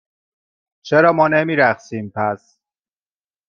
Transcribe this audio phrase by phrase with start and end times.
[0.83, 2.59] چرا ما نمی رقصیم، پس؟